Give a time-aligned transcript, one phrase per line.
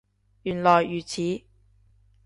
[0.41, 1.43] 原來如此